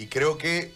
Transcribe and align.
Y 0.00 0.06
creo 0.06 0.38
que 0.38 0.72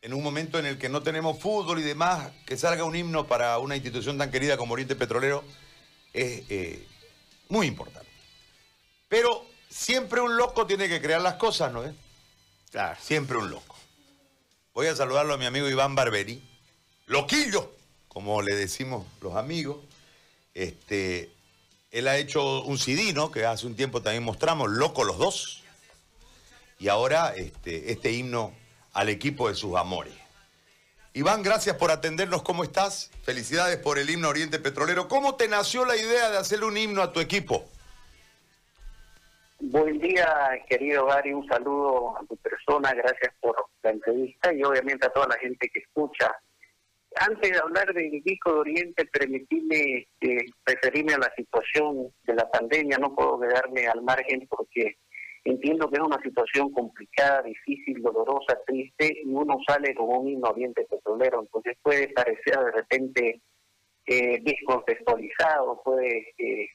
en 0.00 0.14
un 0.14 0.22
momento 0.22 0.58
en 0.58 0.64
el 0.64 0.78
que 0.78 0.88
no 0.88 1.02
tenemos 1.02 1.38
fútbol 1.38 1.78
y 1.78 1.82
demás, 1.82 2.32
que 2.46 2.56
salga 2.56 2.84
un 2.84 2.96
himno 2.96 3.26
para 3.26 3.58
una 3.58 3.76
institución 3.76 4.16
tan 4.16 4.30
querida 4.30 4.56
como 4.56 4.72
Oriente 4.72 4.96
Petrolero 4.96 5.44
es 6.14 6.44
eh, 6.48 6.86
muy 7.50 7.66
importante. 7.66 8.08
Pero 9.10 9.44
siempre 9.68 10.22
un 10.22 10.38
loco 10.38 10.66
tiene 10.66 10.88
que 10.88 11.02
crear 11.02 11.20
las 11.20 11.34
cosas, 11.34 11.70
¿no 11.70 11.84
es? 11.84 11.92
Claro. 12.70 12.96
Siempre 12.98 13.36
un 13.36 13.50
loco. 13.50 13.76
Voy 14.72 14.86
a 14.86 14.96
saludarlo 14.96 15.34
a 15.34 15.36
mi 15.36 15.44
amigo 15.44 15.68
Iván 15.68 15.94
Barberi, 15.94 16.42
loquillo, 17.08 17.74
como 18.08 18.40
le 18.40 18.54
decimos 18.54 19.06
los 19.20 19.36
amigos. 19.36 19.84
Este, 20.54 21.30
él 21.90 22.08
ha 22.08 22.16
hecho 22.16 22.62
un 22.62 22.78
CD, 22.78 23.12
¿no? 23.12 23.30
Que 23.30 23.44
hace 23.44 23.66
un 23.66 23.76
tiempo 23.76 24.00
también 24.00 24.22
mostramos, 24.22 24.70
Loco 24.70 25.04
los 25.04 25.18
dos. 25.18 25.65
Y 26.78 26.88
ahora 26.88 27.34
este, 27.34 27.92
este 27.92 28.12
himno 28.12 28.52
al 28.92 29.08
equipo 29.08 29.48
de 29.48 29.54
sus 29.54 29.76
amores. 29.76 30.14
Iván, 31.16 31.42
gracias 31.42 31.76
por 31.76 31.90
atendernos. 31.90 32.42
¿Cómo 32.42 32.62
estás? 32.62 33.10
Felicidades 33.22 33.78
por 33.78 33.98
el 33.98 34.10
himno 34.10 34.28
Oriente 34.28 34.58
Petrolero. 34.58 35.08
¿Cómo 35.08 35.34
te 35.34 35.48
nació 35.48 35.86
la 35.86 35.96
idea 35.96 36.30
de 36.30 36.36
hacerle 36.36 36.66
un 36.66 36.76
himno 36.76 37.00
a 37.00 37.10
tu 37.10 37.20
equipo? 37.20 37.64
Buen 39.58 39.98
día, 39.98 40.28
querido 40.68 41.06
Gary. 41.06 41.32
Un 41.32 41.46
saludo 41.48 42.18
a 42.18 42.26
tu 42.26 42.36
persona. 42.36 42.92
Gracias 42.92 43.34
por 43.40 43.56
la 43.82 43.92
entrevista 43.92 44.52
y 44.52 44.62
obviamente 44.62 45.06
a 45.06 45.10
toda 45.10 45.28
la 45.28 45.38
gente 45.38 45.70
que 45.72 45.80
escucha. 45.80 46.34
Antes 47.18 47.50
de 47.50 47.58
hablar 47.58 47.94
del 47.94 48.22
disco 48.22 48.52
de 48.52 48.58
Oriente, 48.58 49.06
permitirme 49.06 50.06
eh, 50.20 50.44
referirme 50.66 51.14
a 51.14 51.18
la 51.18 51.32
situación 51.34 52.12
de 52.24 52.34
la 52.34 52.50
pandemia. 52.50 52.98
No 52.98 53.14
puedo 53.14 53.40
quedarme 53.40 53.86
al 53.86 54.02
margen 54.02 54.46
porque 54.48 54.98
entiendo 55.50 55.88
que 55.88 55.96
es 55.96 56.02
una 56.02 56.20
situación 56.22 56.70
complicada, 56.72 57.42
difícil, 57.42 58.02
dolorosa, 58.02 58.58
triste, 58.66 59.22
y 59.24 59.28
uno 59.28 59.56
sale 59.66 59.94
como 59.94 60.20
un 60.20 60.28
himno 60.28 60.50
Oriente 60.50 60.86
Petrolero. 60.88 61.40
Entonces 61.40 61.76
puede 61.82 62.08
parecer 62.08 62.58
de 62.58 62.72
repente 62.72 63.40
eh, 64.06 64.40
descontextualizado, 64.42 65.82
puede... 65.82 66.34
Eh, 66.38 66.68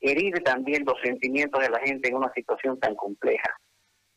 herir 0.00 0.42
también 0.42 0.84
los 0.84 1.00
sentimientos 1.02 1.60
de 1.62 1.70
la 1.70 1.80
gente 1.80 2.08
en 2.08 2.16
una 2.16 2.32
situación 2.32 2.78
tan 2.78 2.94
compleja. 2.94 3.56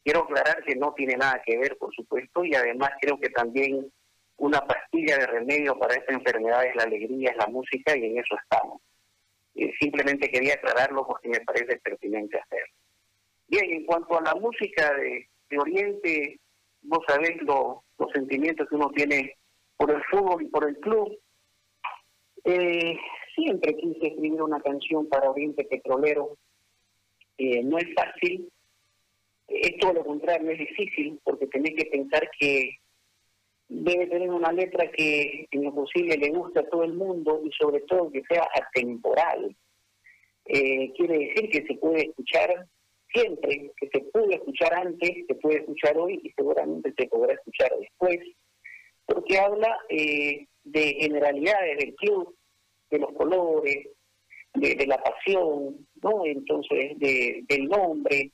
Quiero 0.04 0.24
aclarar 0.24 0.64
que 0.64 0.76
no 0.76 0.94
tiene 0.94 1.16
nada 1.16 1.42
que 1.46 1.58
ver, 1.58 1.78
por 1.78 1.94
supuesto, 1.94 2.44
y 2.44 2.56
además 2.56 2.92
creo 3.02 3.20
que 3.20 3.30
también 3.30 3.92
una 4.38 4.62
pastilla 4.62 5.18
de 5.18 5.28
remedio 5.28 5.78
para 5.78 5.96
esta 5.96 6.14
enfermedad 6.14 6.66
es 6.66 6.76
la 6.76 6.84
alegría, 6.84 7.32
es 7.32 7.38
la 7.38 7.48
música, 7.48 7.98
y 7.98 8.06
en 8.06 8.18
eso 8.18 8.36
estamos. 8.42 8.82
simplemente 9.80 10.30
quería 10.30 10.54
aclararlo 10.54 11.06
porque 11.06 11.30
me 11.30 11.42
parece 11.42 11.78
pertinente 11.78 12.40
hacerlo. 12.40 12.79
Bien, 13.50 13.72
en 13.72 13.86
cuanto 13.86 14.18
a 14.18 14.22
la 14.22 14.36
música 14.36 14.94
de, 14.96 15.28
Oriente, 15.58 16.40
vos 16.84 17.00
sabés 17.08 17.42
los 17.42 18.12
sentimientos 18.14 18.68
que 18.70 18.76
uno 18.76 18.92
tiene 18.92 19.36
por 19.78 19.90
el 19.90 20.04
fútbol 20.12 20.44
y 20.44 20.50
por 20.50 20.70
el 20.70 20.78
club. 20.78 21.18
Eh, 22.44 22.96
siempre 23.36 23.76
quise 23.76 24.08
escribir 24.08 24.42
una 24.42 24.62
canción 24.62 25.10
para 25.10 25.32
Oriente 25.32 25.64
Petrolero. 25.64 26.38
No 27.40 27.78
es 27.78 27.88
fácil, 27.96 28.52
es 29.48 29.78
todo 29.80 29.94
lo 29.94 30.06
contrario, 30.06 30.52
es 30.52 30.60
difícil, 30.60 31.20
porque 31.24 31.48
tenés 31.48 31.74
que 31.76 31.86
pensar 31.86 32.30
que 32.40 32.78
debe 33.70 34.08
tener 34.08 34.30
una 34.30 34.52
letra 34.52 34.92
que 34.92 35.48
en 35.52 35.64
lo 35.64 35.74
posible 35.74 36.18
le 36.18 36.30
guste 36.30 36.60
a 36.60 36.70
todo 36.70 36.84
el 36.84 36.94
mundo 36.94 37.42
y 37.44 37.52
sobre 37.54 37.82
todo 37.82 38.12
que 38.12 38.24
sea 38.30 38.48
atemporal. 38.54 39.56
Eh, 40.46 40.92
quiere 40.98 41.20
decir 41.20 41.50
que 41.50 41.66
se 41.66 41.76
puede 41.76 42.08
escuchar 42.08 42.68
siempre, 43.14 43.72
que 43.78 43.90
se 43.90 44.00
puede 44.12 44.36
escuchar 44.36 44.74
antes, 44.74 45.26
se 45.28 45.36
puede 45.36 45.60
escuchar 45.60 45.98
hoy 45.98 46.20
y 46.24 46.32
seguramente 46.32 46.94
se 46.98 47.08
podrá 47.08 47.34
escuchar 47.34 47.72
después, 47.80 48.20
porque 49.06 49.40
habla 49.40 49.78
eh, 49.90 50.48
de 50.64 50.94
generalidades 51.00 51.78
del 51.78 51.96
club, 51.96 52.36
de 52.92 53.00
los 53.00 53.12
colores, 53.14 53.88
de, 54.54 54.88
la 54.88 55.02
pasión, 55.02 55.88
¿no? 56.02 56.26
Entonces, 56.26 56.98
de, 57.00 57.44
del 57.48 57.68
nombre. 57.68 58.32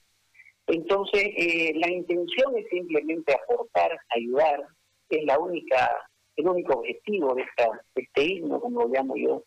Entonces, 0.68 1.24
eh, 1.38 1.74
la 1.76 1.90
intención 1.92 2.58
es 2.58 2.68
simplemente 2.70 3.34
aportar, 3.34 3.98
ayudar, 4.10 4.66
es 5.10 5.24
la 5.26 5.38
única, 5.40 5.92
el 6.36 6.48
único 6.48 6.80
objetivo 6.80 7.36
de, 7.36 7.44
esta, 7.44 7.82
este 7.96 8.24
himno, 8.24 8.60
como 8.60 8.82
lo 8.82 8.88
llamo 8.88 9.16
yo. 9.16 9.44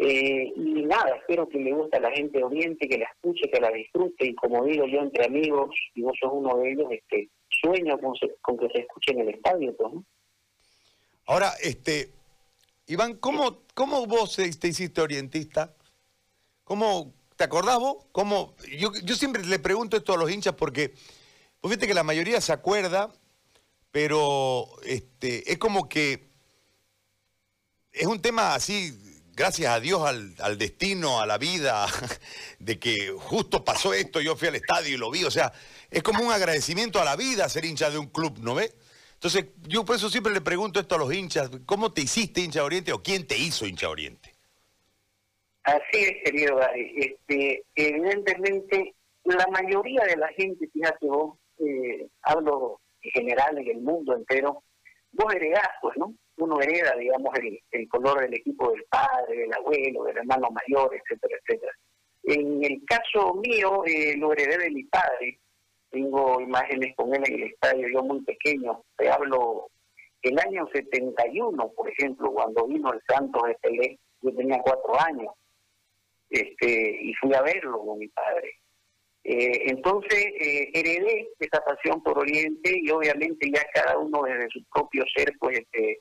Eh, 0.00 0.52
y 0.54 0.84
nada, 0.84 1.16
espero 1.16 1.48
que 1.48 1.58
le 1.58 1.72
guste 1.72 1.96
a 1.96 2.00
la 2.00 2.12
gente 2.12 2.38
de 2.38 2.44
Oriente, 2.44 2.88
que 2.88 2.98
la 2.98 3.06
escuche, 3.06 3.50
que 3.50 3.60
la 3.60 3.70
disfrute, 3.70 4.26
y 4.26 4.34
como 4.36 4.64
digo 4.64 4.86
yo 4.86 5.00
entre 5.00 5.26
amigos, 5.26 5.70
y 5.94 6.02
vos 6.02 6.16
sos 6.20 6.30
uno 6.32 6.56
de 6.58 6.72
ellos, 6.72 6.86
este 6.90 7.28
sueño 7.48 7.98
con, 7.98 8.14
con 8.40 8.58
que 8.58 8.68
se 8.68 8.80
escuche 8.82 9.12
en 9.12 9.20
el 9.20 9.28
estadio, 9.30 9.76
pues, 9.76 9.92
Ahora, 11.26 11.52
este, 11.62 12.10
Iván, 12.86 13.16
¿cómo, 13.16 13.64
cómo 13.74 14.06
vos 14.06 14.36
te 14.36 14.68
hiciste 14.68 15.02
orientista? 15.02 15.74
¿Cómo, 16.64 17.12
¿Te 17.36 17.44
acordás 17.44 17.78
vos? 17.78 18.06
¿Cómo? 18.12 18.54
Yo, 18.78 18.90
yo 19.04 19.14
siempre 19.14 19.44
le 19.44 19.58
pregunto 19.58 19.96
esto 19.96 20.14
a 20.14 20.16
los 20.16 20.30
hinchas 20.30 20.54
porque, 20.54 20.94
pues 21.60 21.70
viste 21.70 21.86
que 21.86 21.92
la 21.92 22.02
mayoría 22.02 22.40
se 22.40 22.52
acuerda, 22.52 23.12
pero 23.90 24.68
este, 24.84 25.52
es 25.52 25.58
como 25.58 25.86
que 25.86 26.28
es 27.92 28.06
un 28.06 28.22
tema 28.22 28.54
así, 28.54 28.92
gracias 29.38 29.72
a 29.72 29.78
Dios, 29.78 30.02
al, 30.02 30.58
destino, 30.58 31.20
a 31.20 31.26
la 31.26 31.38
vida, 31.38 31.86
de 32.58 32.78
que 32.78 33.12
justo 33.16 33.64
pasó 33.64 33.94
esto, 33.94 34.20
yo 34.20 34.34
fui 34.34 34.48
al 34.48 34.56
estadio 34.56 34.96
y 34.96 34.98
lo 34.98 35.10
vi, 35.10 35.22
o 35.22 35.30
sea, 35.30 35.52
es 35.90 36.02
como 36.02 36.24
un 36.24 36.32
agradecimiento 36.32 37.00
a 37.00 37.04
la 37.04 37.14
vida 37.14 37.48
ser 37.48 37.64
hincha 37.64 37.88
de 37.88 37.98
un 37.98 38.08
club, 38.08 38.38
¿no 38.40 38.56
ves? 38.56 38.74
Entonces, 39.14 39.46
yo 39.68 39.84
por 39.84 39.96
eso 39.96 40.10
siempre 40.10 40.32
le 40.32 40.40
pregunto 40.40 40.80
esto 40.80 40.96
a 40.96 40.98
los 40.98 41.14
hinchas, 41.14 41.50
¿cómo 41.66 41.92
te 41.92 42.02
hiciste 42.02 42.40
hincha 42.40 42.64
Oriente 42.64 42.92
o 42.92 43.02
quién 43.02 43.26
te 43.26 43.38
hizo 43.38 43.64
hincha 43.64 43.88
Oriente? 43.88 44.34
Así 45.62 45.98
es, 45.98 46.16
querido 46.24 46.56
Gary. 46.56 46.92
Este, 46.96 47.64
evidentemente, 47.76 48.94
la 49.24 49.46
mayoría 49.48 50.02
de 50.04 50.16
la 50.16 50.28
gente, 50.28 50.68
fíjate 50.72 51.06
vos, 51.06 51.38
eh, 51.58 52.08
hablo 52.22 52.80
en 53.02 53.10
general 53.12 53.58
en 53.58 53.68
el 53.68 53.80
mundo 53.82 54.16
entero, 54.16 54.64
vos 55.12 55.32
heredás, 55.32 55.68
pues, 55.80 55.96
¿no? 55.96 56.14
Uno 56.38 56.60
hereda, 56.60 56.94
digamos, 56.96 57.32
el, 57.70 57.88
color 57.88 58.20
del 58.20 58.34
equipo 58.34 58.70
del 58.70 58.84
padre, 58.84 59.36
del 59.36 59.52
abuelo, 59.52 60.04
del 60.04 60.18
hermano 60.18 60.48
mayor, 60.50 60.94
etcétera, 60.94 61.36
etcétera. 61.40 61.72
En 62.24 62.64
el 62.64 62.82
caso 62.86 63.34
mío, 63.34 63.84
eh, 63.86 64.16
lo 64.16 64.32
heredé 64.32 64.58
de 64.58 64.70
mi 64.70 64.84
padre, 64.84 65.38
tengo 65.90 66.40
imágenes 66.40 66.94
con 66.96 67.14
él 67.14 67.22
en 67.26 67.34
el 67.34 67.42
estadio, 67.44 67.88
yo 67.88 68.02
muy 68.02 68.22
pequeño, 68.22 68.82
te 68.96 69.10
hablo 69.10 69.68
el 70.22 70.38
año 70.38 70.68
71, 70.72 71.72
por 71.76 71.88
ejemplo, 71.90 72.32
cuando 72.32 72.66
vino 72.66 72.92
el 72.92 73.00
Santos 73.08 73.42
de 73.46 73.54
Pelé, 73.62 73.98
yo 74.20 74.34
tenía 74.34 74.60
cuatro 74.62 75.00
años, 75.00 75.32
este 76.30 76.98
y 77.02 77.14
fui 77.14 77.32
a 77.34 77.42
verlo 77.42 77.78
con 77.78 77.98
mi 77.98 78.08
padre. 78.08 78.52
Eh, 79.24 79.70
entonces 79.70 80.24
eh, 80.40 80.70
heredé 80.74 81.28
esa 81.38 81.62
pasión 81.64 82.02
por 82.02 82.18
Oriente 82.18 82.78
y 82.80 82.90
obviamente 82.90 83.50
ya 83.52 83.62
cada 83.72 83.98
uno 83.98 84.22
desde 84.22 84.48
su 84.50 84.64
propio 84.72 85.04
ser 85.14 85.32
pues 85.38 85.58
este, 85.58 86.00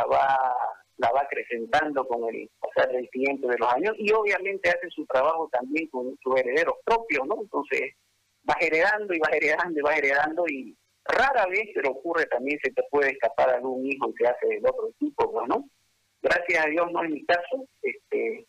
la 0.00 0.06
va 0.06 0.56
la 0.96 1.10
va 1.12 1.22
acrecentando 1.22 2.06
con 2.06 2.22
el 2.34 2.48
pasar 2.60 2.92
del 2.92 3.08
tiempo 3.10 3.48
de 3.48 3.56
los 3.58 3.72
años 3.72 3.94
y 3.96 4.12
obviamente 4.12 4.68
hace 4.68 4.90
su 4.90 5.06
trabajo 5.06 5.48
también 5.50 5.88
con 5.88 6.14
sus 6.22 6.36
herederos 6.38 6.76
propios, 6.84 7.26
¿no? 7.26 7.36
Entonces 7.40 7.94
vas 8.42 8.58
heredando 8.60 9.14
y 9.14 9.18
vas 9.18 9.32
heredando 9.32 9.78
y 9.78 9.82
vas 9.82 9.98
heredando 9.98 10.44
y 10.48 10.76
rara 11.04 11.46
vez 11.46 11.70
pero 11.74 11.92
ocurre 11.92 12.26
también 12.26 12.58
se 12.62 12.70
te 12.72 12.82
puede 12.90 13.12
escapar 13.12 13.48
algún 13.48 13.86
hijo 13.86 14.12
que 14.14 14.26
hace 14.26 14.46
del 14.46 14.66
otro 14.66 14.90
tipo, 14.98 15.46
¿no? 15.48 15.68
Gracias 16.22 16.66
a 16.66 16.68
Dios 16.68 16.92
no 16.92 17.02
es 17.02 17.10
mi 17.10 17.24
caso, 17.24 17.66
este 17.80 18.46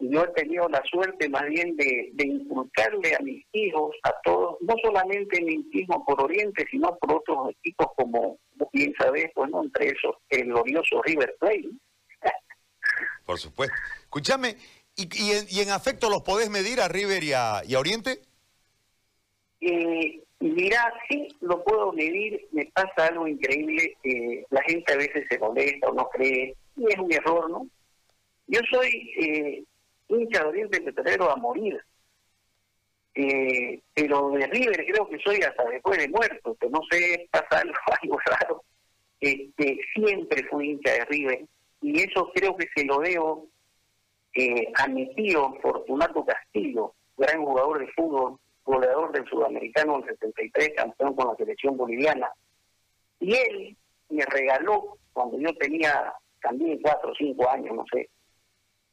yo 0.00 0.24
he 0.24 0.28
tenido 0.28 0.68
la 0.68 0.82
suerte 0.84 1.28
más 1.28 1.44
bien 1.46 1.76
de, 1.76 2.10
de 2.12 2.26
inculcarle 2.26 3.14
a 3.14 3.20
mis 3.20 3.44
hijos, 3.52 3.96
a 4.04 4.14
todos, 4.22 4.56
no 4.60 4.74
solamente 4.82 5.42
mi 5.42 5.64
hijo 5.72 6.04
por 6.04 6.22
Oriente, 6.22 6.64
sino 6.70 6.96
por 6.98 7.16
otros 7.16 7.50
equipos 7.50 7.88
como 7.96 8.38
bien 8.72 8.94
sabés, 8.98 9.30
bueno, 9.34 9.62
entre 9.62 9.88
esos 9.88 10.16
el 10.30 10.46
glorioso 10.46 11.02
River 11.02 11.34
Plate. 11.38 11.68
Por 13.26 13.38
supuesto. 13.38 13.74
Escúchame, 14.02 14.56
¿y, 14.96 15.08
y, 15.12 15.60
en, 15.60 15.70
afecto 15.70 16.08
los 16.08 16.22
podés 16.22 16.50
medir 16.50 16.80
a 16.80 16.88
River 16.88 17.22
y 17.24 17.32
a, 17.32 17.62
y 17.66 17.74
a 17.74 17.80
Oriente? 17.80 18.20
Eh, 19.60 20.22
mira, 20.40 20.92
sí, 21.08 21.28
lo 21.40 21.62
puedo 21.64 21.92
medir, 21.92 22.46
me 22.52 22.66
pasa 22.66 23.06
algo 23.08 23.26
increíble, 23.26 23.96
eh, 24.04 24.44
la 24.50 24.62
gente 24.62 24.92
a 24.92 24.96
veces 24.96 25.26
se 25.28 25.38
molesta 25.38 25.88
o 25.88 25.94
no 25.94 26.08
cree, 26.10 26.54
y 26.76 26.86
es 26.86 26.98
un 26.98 27.12
error, 27.12 27.50
¿no? 27.50 27.66
Yo 28.46 28.60
soy 28.70 29.10
eh, 29.20 29.64
hincha 30.08 30.42
de 30.42 30.48
Oriente 30.48 30.80
Petrolero 30.80 31.30
a 31.30 31.36
morir, 31.36 31.80
eh, 33.14 33.80
pero 33.94 34.30
de 34.30 34.46
River 34.46 34.86
creo 34.86 35.08
que 35.08 35.18
soy 35.18 35.36
hasta 35.42 35.64
después 35.64 35.98
de 35.98 36.08
muerto, 36.08 36.56
que 36.60 36.68
no 36.68 36.80
sé, 36.90 37.28
pasa 37.32 37.62
algo, 37.62 38.18
raro, 38.24 38.62
este, 39.20 39.78
siempre 39.94 40.44
fui 40.48 40.70
hincha 40.70 40.92
de 40.92 41.04
River, 41.06 41.44
y 41.82 42.00
eso 42.02 42.30
creo 42.34 42.56
que 42.56 42.68
se 42.74 42.84
lo 42.84 42.98
debo 42.98 43.46
eh, 44.34 44.70
a 44.74 44.86
mi 44.88 45.14
tío 45.14 45.54
Fortunato 45.60 46.24
Castillo, 46.24 46.94
gran 47.16 47.44
jugador 47.44 47.80
de 47.80 47.92
fútbol, 47.92 48.38
goleador 48.64 49.12
del 49.12 49.26
sudamericano 49.26 49.96
en 49.96 50.06
73, 50.06 50.72
campeón 50.76 51.14
con 51.14 51.28
la 51.28 51.36
selección 51.36 51.76
boliviana. 51.76 52.30
Y 53.18 53.34
él 53.34 53.76
me 54.10 54.24
regaló, 54.26 54.98
cuando 55.12 55.38
yo 55.38 55.52
tenía 55.56 56.12
también 56.40 56.80
cuatro 56.82 57.10
o 57.10 57.14
cinco 57.14 57.48
años, 57.50 57.74
no 57.74 57.84
sé, 57.92 58.08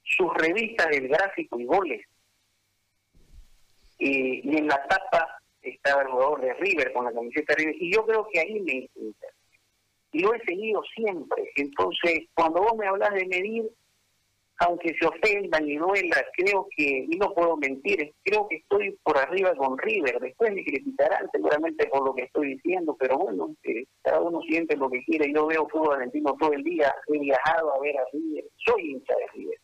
sus 0.05 0.33
revistas 0.35 0.87
del 0.89 1.09
gráfico 1.09 1.59
y 1.59 1.65
goles. 1.65 2.05
Y, 3.97 4.57
en 4.57 4.67
la 4.67 4.85
tapa 4.87 5.39
estaba 5.61 6.03
el 6.03 6.09
jugador 6.09 6.41
de 6.41 6.53
River 6.53 6.93
con 6.93 7.05
la 7.05 7.11
camiseta 7.11 7.53
de 7.53 7.63
River. 7.63 7.75
Y 7.79 7.93
yo 7.93 8.05
creo 8.05 8.27
que 8.31 8.39
ahí 8.39 8.59
me 8.61 8.89
y 10.15 10.19
lo 10.19 10.33
he 10.33 10.39
seguido 10.45 10.81
siempre. 10.95 11.51
Entonces, 11.57 12.29
cuando 12.33 12.61
vos 12.61 12.77
me 12.77 12.87
hablas 12.87 13.13
de 13.13 13.25
medir, 13.25 13.69
aunque 14.59 14.95
se 14.97 15.05
ofendan 15.05 15.67
y 15.67 15.75
duela, 15.75 16.25
creo 16.37 16.67
que, 16.73 17.05
y 17.09 17.17
no 17.17 17.33
puedo 17.33 17.57
mentir, 17.57 18.13
creo 18.23 18.47
que 18.47 18.55
estoy 18.55 18.97
por 19.03 19.17
arriba 19.17 19.53
con 19.55 19.77
River. 19.77 20.17
Después 20.21 20.53
me 20.53 20.63
criticarán 20.63 21.29
seguramente 21.33 21.87
por 21.87 22.05
lo 22.05 22.15
que 22.15 22.23
estoy 22.23 22.55
diciendo, 22.55 22.95
pero 22.97 23.17
bueno, 23.17 23.53
eh, 23.63 23.83
cada 24.03 24.21
uno 24.21 24.39
siente 24.43 24.77
lo 24.77 24.89
que 24.89 25.03
quiere. 25.03 25.33
Yo 25.33 25.47
veo 25.47 25.67
fútbol 25.67 25.95
argentino 25.95 26.33
todo 26.39 26.53
el 26.53 26.63
día, 26.63 26.95
he 27.07 27.19
viajado 27.19 27.75
a 27.75 27.79
ver 27.81 27.97
a 27.97 28.05
River, 28.13 28.45
soy 28.55 28.91
hincha 28.91 29.13
de 29.15 29.27
River. 29.33 29.54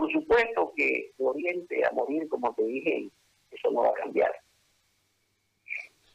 Por 0.00 0.10
supuesto 0.10 0.72
que 0.74 1.12
Oriente 1.18 1.84
a 1.84 1.92
morir, 1.92 2.26
como 2.30 2.54
te 2.54 2.64
dije, 2.64 3.10
eso 3.50 3.70
no 3.70 3.82
va 3.82 3.88
a 3.88 4.02
cambiar. 4.02 4.30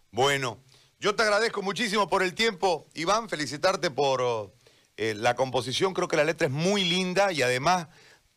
Bueno, 0.10 0.58
yo 1.00 1.16
te 1.16 1.22
agradezco 1.22 1.62
muchísimo 1.62 2.10
por 2.10 2.24
el 2.24 2.34
tiempo, 2.34 2.88
Iván, 2.96 3.30
felicitarte 3.30 3.92
por 3.92 4.52
eh, 4.98 5.14
la 5.14 5.36
composición, 5.36 5.94
creo 5.94 6.08
que 6.08 6.18
la 6.18 6.24
letra 6.24 6.48
es 6.48 6.54
muy 6.54 6.84
linda 6.84 7.32
y 7.32 7.44
además 7.44 7.88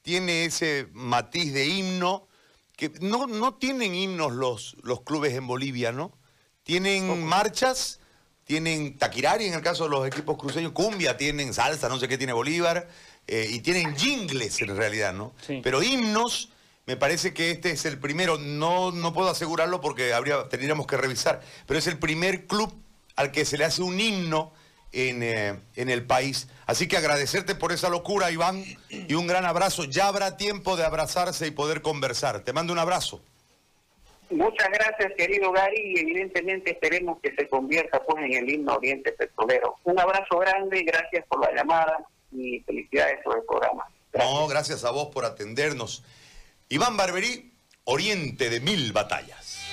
tiene 0.02 0.44
ese 0.44 0.88
matiz 0.92 1.54
de 1.54 1.66
himno, 1.66 2.28
que 2.76 2.90
no, 3.00 3.26
no 3.26 3.54
tienen 3.54 3.94
himnos 3.94 4.32
los, 4.32 4.76
los 4.82 5.00
clubes 5.00 5.32
en 5.32 5.46
Bolivia, 5.46 5.92
¿no? 5.92 6.12
Tienen 6.62 7.24
marchas, 7.24 8.00
tienen 8.44 8.98
taquirari 8.98 9.46
en 9.46 9.54
el 9.54 9.62
caso 9.62 9.84
de 9.84 9.90
los 9.90 10.06
equipos 10.06 10.36
cruceños, 10.36 10.72
cumbia, 10.72 11.16
tienen 11.16 11.54
salsa, 11.54 11.88
no 11.88 11.98
sé 11.98 12.06
qué 12.06 12.18
tiene 12.18 12.34
Bolívar, 12.34 12.86
eh, 13.28 13.46
y 13.50 13.60
tienen 13.60 13.94
jingles 13.94 14.60
en 14.62 14.74
realidad, 14.74 15.12
¿no? 15.12 15.34
Pero 15.62 15.82
himnos 15.82 16.50
me 16.86 16.96
parece 16.96 17.34
que 17.34 17.50
este 17.50 17.72
es 17.72 17.84
el 17.84 17.98
primero, 17.98 18.38
no, 18.38 18.90
no 18.90 19.12
puedo 19.12 19.28
asegurarlo 19.28 19.82
porque 19.82 20.14
habría, 20.14 20.48
tendríamos 20.48 20.86
que 20.86 20.96
revisar, 20.96 21.42
pero 21.66 21.78
es 21.78 21.86
el 21.86 21.98
primer 21.98 22.46
club 22.46 22.72
al 23.14 23.30
que 23.30 23.44
se 23.44 23.58
le 23.58 23.66
hace 23.66 23.82
un 23.82 24.00
himno 24.00 24.54
en, 24.92 25.22
eh, 25.22 25.60
en, 25.76 25.90
el 25.90 26.06
país. 26.06 26.48
Así 26.66 26.88
que 26.88 26.96
agradecerte 26.96 27.54
por 27.54 27.72
esa 27.72 27.90
locura, 27.90 28.30
Iván, 28.30 28.64
y 28.88 29.12
un 29.12 29.26
gran 29.26 29.44
abrazo. 29.44 29.84
Ya 29.84 30.08
habrá 30.08 30.38
tiempo 30.38 30.78
de 30.78 30.84
abrazarse 30.86 31.46
y 31.46 31.50
poder 31.50 31.82
conversar. 31.82 32.40
Te 32.40 32.54
mando 32.54 32.72
un 32.72 32.78
abrazo. 32.78 33.20
Muchas 34.30 34.70
gracias, 34.70 35.12
querido 35.18 35.52
Gary, 35.52 35.92
y 35.94 35.98
evidentemente 35.98 36.70
esperemos 36.70 37.20
que 37.20 37.34
se 37.34 37.46
convierta 37.48 38.02
pues, 38.02 38.24
en 38.24 38.32
el 38.32 38.48
himno 38.48 38.76
Oriente 38.76 39.12
Petrolero. 39.12 39.76
Un 39.84 40.00
abrazo 40.00 40.38
grande, 40.38 40.82
gracias 40.84 41.26
por 41.28 41.40
la 41.40 41.54
llamada 41.54 41.98
y 42.32 42.60
felicidades 42.60 43.18
por 43.24 43.38
el 43.38 43.44
programa. 43.44 43.84
No, 44.14 44.46
gracias 44.48 44.84
a 44.84 44.90
vos 44.90 45.08
por 45.08 45.24
atendernos. 45.24 46.02
Iván 46.68 46.96
Barberí, 46.96 47.52
Oriente 47.84 48.50
de 48.50 48.60
Mil 48.60 48.92
Batallas. 48.92 49.67